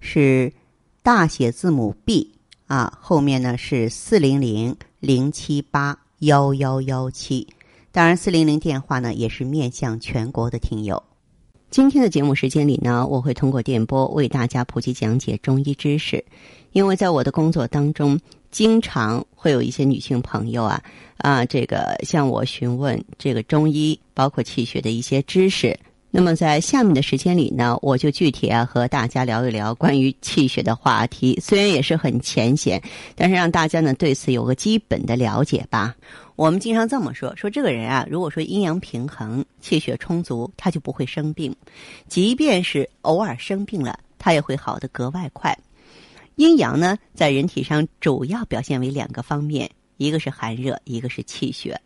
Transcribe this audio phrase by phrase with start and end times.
[0.00, 0.52] 是
[1.02, 2.32] 大写字母 B
[2.66, 7.46] 啊，后面呢是四零零零七八幺幺幺七。
[7.90, 11.02] 当然，四零零电话呢也是面向全国的听友。
[11.70, 16.24] 今天的节目时间里呢，我会通过电波为大家普及讲解中医知识，
[16.72, 18.18] 因为在我的工作当中，
[18.50, 20.82] 经常会有一些女性朋友啊
[21.18, 25.78] 啊，这个向我询问这个中医包括气血的一些知识。
[26.10, 32.82] 那么在下面的时间里呢，我就具体啊和大家聊一聊关于气血的话题，虽然也是很浅显，
[33.14, 35.94] 但是让大家呢对此有个基本的了解吧。
[36.34, 41.52] 我们经常这么说：说这个人啊，如果说阴阳平衡、气血充足，他就不会生病；
[42.08, 45.56] 即便是偶尔生病了，他也会好的格外快。
[46.36, 51.78] 阴阳呢，在人体上主要表现为两个方面，一个是寒热，一个是气血。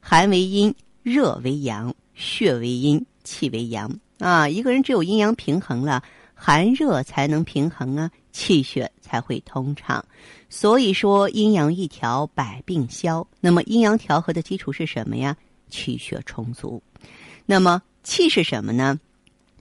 [0.00, 4.48] 寒为阴，热为阳，血为阴，气为阳啊。
[4.48, 6.02] 一个人只有阴阳平衡了，
[6.34, 10.02] 寒热才能平衡啊，气血才会通畅。
[10.48, 13.26] 所以说，阴阳一调，百病消。
[13.40, 15.36] 那么，阴阳调和的基础是什么呀？
[15.68, 16.82] 气血充足。
[17.44, 18.98] 那么，气是什么呢？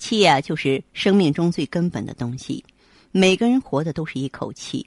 [0.00, 2.64] 气呀，就是生命中最根本的东西。
[3.12, 4.84] 每个人活的都是一口气。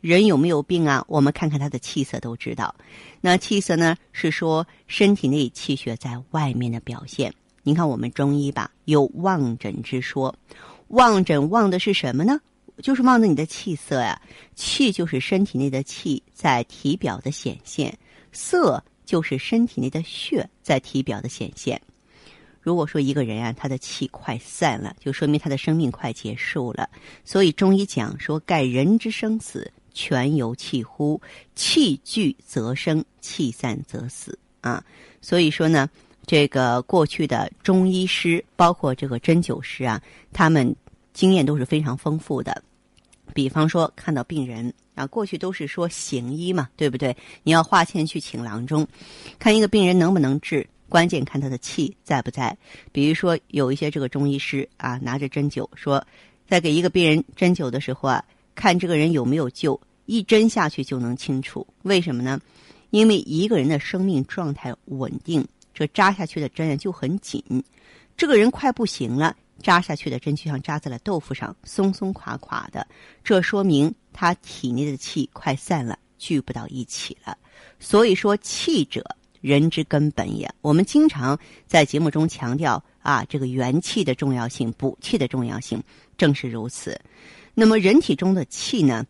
[0.00, 1.04] 人有没有病啊？
[1.08, 2.74] 我们看看他的气色都知道。
[3.20, 7.34] 那气色呢，是说身体内气血在外面的表现。
[7.66, 10.34] 您看我们中医吧，有望诊之说。
[10.88, 12.38] 望诊望的是什么呢？
[12.82, 14.20] 就是望着你的气色呀，
[14.54, 17.96] 气就是身体内的气在体表的显现，
[18.32, 21.80] 色就是身体内的血在体表的显现。
[22.60, 26.90] 如果说一个人啊，他的气快散了，就说明他的生命快结束了。
[27.24, 31.18] 所以中医讲说，盖人之生死，全由气乎？
[31.54, 34.84] 气聚则生，气散则死啊。
[35.22, 35.88] 所以说呢，
[36.26, 40.00] 这个过去的中医师，包括这个针灸师啊，
[40.32, 40.74] 他们。
[41.14, 42.60] 经验都是非常丰富的，
[43.32, 47.16] 比方说看到病人啊，过去都是说行医嘛，对不对？
[47.44, 48.84] 你要花钱去请郎中，
[49.38, 52.58] 看一个病人能不能治，关键看他的气在不在。
[52.90, 56.04] 比如说有一些这个中医师啊，拿着针灸说，
[56.48, 58.24] 在给一个病人针灸的时候啊，
[58.56, 61.64] 看这个人有没有救，一针下去就能清楚。
[61.82, 62.40] 为什么呢？
[62.90, 67.42] 因为一个人的生命状态稳定，这扎下去的针就很紧，
[68.16, 69.36] 这个人快不行了。
[69.62, 72.86] 扎下去的针就像扎在了豆腐上，松松垮垮的，
[73.22, 77.38] 这说明他体内的气快散了，聚不到一起了。
[77.78, 79.02] 所以说，气者，
[79.40, 80.52] 人之根本也。
[80.60, 85.82] 我们经常在节目中强调啊，这个元气的重要性，补气的重要性，
[86.18, 87.00] 正是如此。
[87.54, 89.06] 那么，人体中的气呢，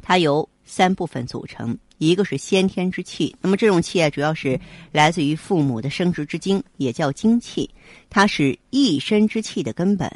[0.00, 1.76] 它由三部分组成。
[1.98, 4.58] 一个是先天之气，那么这种气啊，主要是
[4.90, 7.68] 来自于父母的生殖之精，也叫精气，
[8.08, 10.10] 它是一身之气的根本，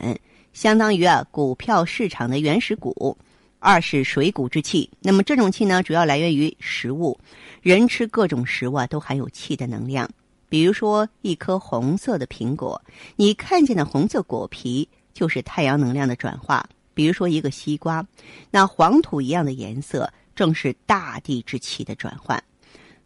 [0.55, 3.15] 相当于啊股票市场的原始股。
[3.59, 7.19] 二是水谷之气，那么这种气呢，主要来源于食物，
[7.61, 10.09] 人吃各种食物啊，都含有气的能量。
[10.49, 12.81] 比如说一颗红色的苹果，
[13.17, 16.67] 你看见的红色果皮就是太阳能量的转化。
[16.95, 18.07] 比如说一个西瓜，
[18.51, 20.11] 那黄土一样的颜色。
[20.37, 22.41] 正是大地之气的转换，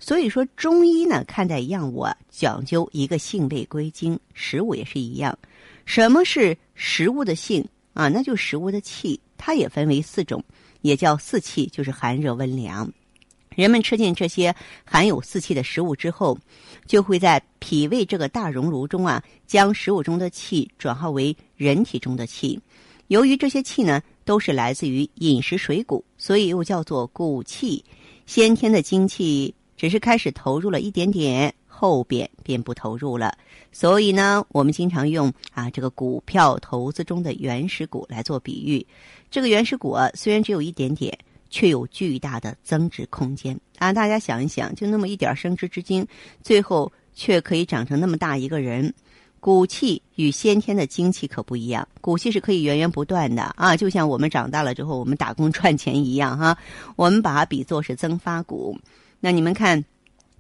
[0.01, 5.39] 所以说中医呢看待药物啊，讲究一个性味归经，食物也是一样。
[5.87, 8.09] 什么是食物的性啊？
[8.09, 10.45] 那就食物的气，它也分为四种，
[10.83, 12.93] 也叫四气，就是寒热温凉。
[13.55, 14.55] 人们吃进这些
[14.85, 16.37] 含有四气的食物之后，
[16.87, 22.61] 就会在脾胃这个大熔炉中啊，将食物中的气转化为人体中的气。
[23.07, 24.03] 由于这些气呢。
[24.31, 27.85] 都是来自于饮食水谷，所以又叫做谷气。
[28.27, 33.37] 先天的精气只是开始投入了一点点，后边便不投入了。
[33.73, 38.87] 所以呢，我们经常用啊这个股票投资中的原始股来做比喻。
[39.33, 41.19] 这个原始股啊，虽然只有一点点，
[41.51, 43.93] 却有巨大的增值空间啊！
[43.93, 46.07] 大家想一想，就那么一点生殖之精，
[46.41, 48.95] 最后却可以长成那么大一个人。
[49.41, 56.57] 骨气与先天的精气可不一样，骨气是可以源源不断的啊，就像我们长大了之后，我们打工赚钱一样哈。
[56.95, 58.79] 我们把它比作是增发股。
[59.19, 59.83] 那你们看，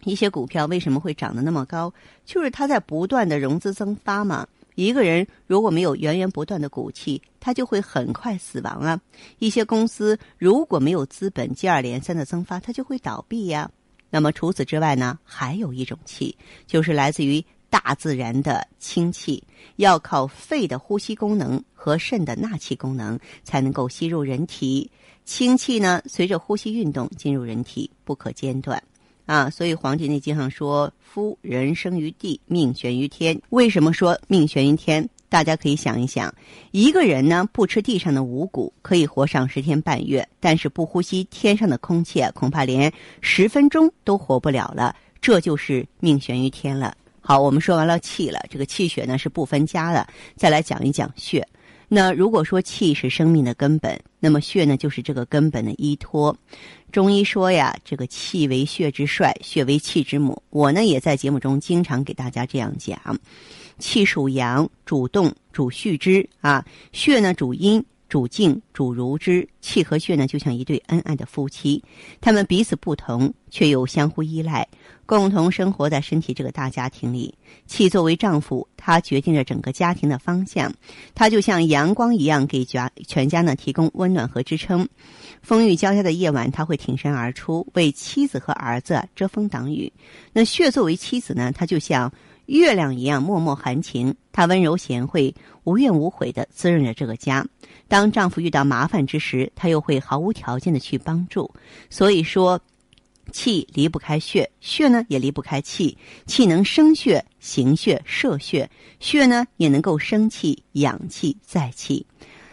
[0.05, 1.93] 一些股票为什么会涨得那么高？
[2.27, 4.47] 就是它在不断的融资增发嘛。
[4.75, 9.01] 一个人如果没有源源不断的骨气，他就会很快死亡啊。
[9.39, 13.71] 一些公司如果没有资本接二连三的增发，它就会倒闭呀。
[14.11, 16.37] 那么除此之外呢，还有一种气，
[16.67, 19.43] 就是来自于大自然的氢气，
[19.77, 24.91] 要靠肺的呼吸功能和肾的纳气功能才能够吸入人体。
[25.25, 28.83] 氢气呢，随着呼吸运动进入人体，不可间断。
[29.27, 35.09] 啊，所以《黄帝内经》上说：“夫人生于地，命悬于天。”为什么说命悬于天？
[35.29, 36.35] 大家可以想一想，
[36.73, 44.97] 一个人呢不吃地上的五谷，可以活上十天半月；但是不呼吸天上的空气，恐怕连十分钟都活不了了。
[45.21, 46.97] 这就是命悬于天了。
[47.21, 50.07] 好，我们说完了气了，这个气血呢是不分家的。
[50.37, 51.47] 再来讲一讲血。
[51.93, 56.37] 那如果说气是生命的根本，那么血呢就是这个根本的依托。
[56.93, 60.41] 中医说呀，这个气为血之帅，血为气之母。
[60.51, 62.97] 我呢也在节目中经常给大家这样讲：
[63.79, 67.85] 气属阳，主动，主蓄之啊；血呢主阴。
[68.11, 71.83] 主静主如之，气和血呢，就像一对恩爱的夫妻，
[72.21, 74.67] 他们彼此不同，却又相互依赖，
[75.07, 77.33] 共同生活在身体这个大家庭里。
[77.67, 80.75] 气作为丈夫，他决定着整个家庭的方向，
[81.15, 84.89] 他就像阳光一样，给家全家呢提供温暖和支撑。
[85.41, 89.91] 风雨交加的夜晚，他会挺身而出，为妻子和儿子遮风挡雨。
[90.33, 92.13] 那血作为妻子呢，他就像。
[92.59, 95.33] 月亮一样默默含情，她温柔贤惠，
[95.63, 97.47] 无怨无悔的滋润着这个家。
[97.87, 101.49] 当丈夫遇到麻烦之时，她又会毫无条件的去帮助。
[101.89, 102.61] 所以说，
[103.31, 105.97] 气离不开血，血呢也离不开气。
[106.27, 108.69] 气能生血、行血、摄血，
[108.99, 112.05] 血呢也能够生气、养气、载气。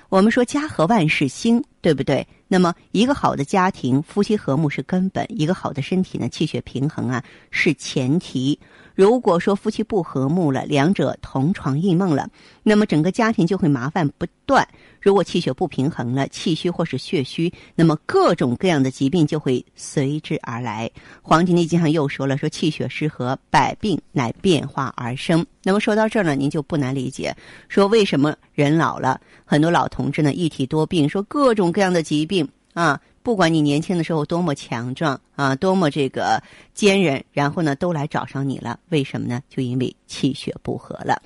[0.09, 2.25] 我们说家和万事兴，对不对？
[2.47, 8.57] 那么一个好的家庭，夫妻和睦是根本；一个好的身体呢，气血平衡啊是前提。
[8.97, 12.27] 如果说夫妻不和睦了，两者同床异梦了，
[12.63, 14.67] 那么整个家庭就会麻烦不断。
[14.99, 20.89] 如果气血不平衡了，气虚或是血虚，那么各种各样的疾病就会随之而来。
[21.21, 25.45] 《黄帝内经》上又说了，说气血失和，百病乃变化而生。
[25.61, 27.31] 那么说到这儿呢，您就不难理解，
[27.69, 32.99] 说为什么人老了，很多老同志呢一体多病，说各种各样的疾病啊。
[33.27, 36.41] 不管你年轻的时候多么强壮啊，多么这个
[36.73, 38.79] 坚韧，然后呢，都来找上你了。
[38.87, 39.43] 为什么呢？
[39.49, 41.21] 就因为气血不和了。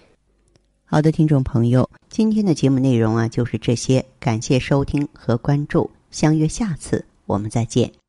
[0.83, 4.03] 好的，听众朋友，今天的节目内容啊，就是这些。
[4.19, 8.00] 感谢收听和关注，相约下次我们再见。